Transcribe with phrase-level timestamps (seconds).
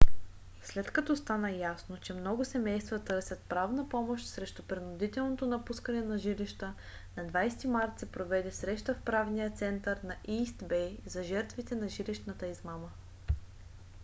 [0.63, 6.73] след като стана ясно че много семейства търсят правна помощ срещу принудителното напускане на жилища
[7.17, 11.89] на 20-и март се проведе среща в правния център на ийст бей за жертвите на
[11.89, 12.91] жилищната измама